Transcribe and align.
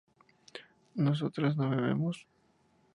¿nosotras 0.95 1.57
no 1.57 1.69
bebemos? 1.69 2.25